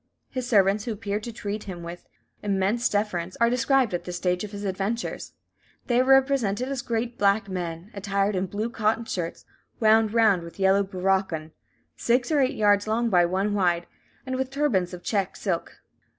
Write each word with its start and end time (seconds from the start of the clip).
His 0.31 0.49
servants, 0.49 0.85
who 0.85 0.93
appeared 0.93 1.21
to 1.25 1.31
treat 1.31 1.65
him 1.65 1.83
with 1.83 2.07
immense 2.41 2.89
deference, 2.89 3.37
are 3.39 3.51
described 3.51 3.93
at 3.93 4.03
this 4.05 4.15
stage 4.17 4.43
of 4.43 4.49
his 4.51 4.63
adventures. 4.63 5.33
They 5.85 5.99
are 6.01 6.03
represented 6.03 6.69
as 6.69 6.81
great 6.81 7.19
black 7.19 7.47
men, 7.47 7.91
attired 7.93 8.35
in 8.35 8.47
blue 8.47 8.71
cotton 8.71 9.05
shirts, 9.05 9.45
wound 9.79 10.11
round 10.11 10.41
with 10.41 10.57
yellow 10.59 10.81
bouracan, 10.83 11.51
six 11.95 12.31
or 12.31 12.39
eight 12.41 12.55
yards 12.55 12.87
long 12.87 13.11
by 13.11 13.25
one 13.25 13.53
wide, 13.53 13.85
and 14.25 14.37
with 14.37 14.49
turbans 14.49 14.91
of 14.95 15.03
check 15.03 15.35
silk. 15.35 15.83